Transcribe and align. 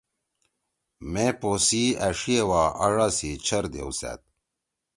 مے 1.11 1.27
پو 1.39 1.51
سی 1.67 1.83
أݜیِئے 2.07 2.41
وا 2.49 2.63
آڙا 2.83 3.07
سی 3.17 3.29
چھر 3.45 3.63
دیؤسأد۔ 3.71 4.19